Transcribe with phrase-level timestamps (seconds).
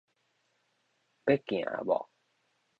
[1.27, 2.07] 欲行無